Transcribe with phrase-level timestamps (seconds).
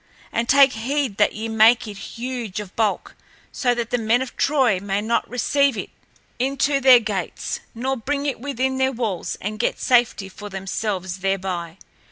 [0.31, 3.15] And take heed that ye make it huge of bulk,
[3.51, 5.91] so that the men of Troy may not receive it
[6.39, 11.77] into their gates, nor bring it within their walls and get safety for themselves thereby.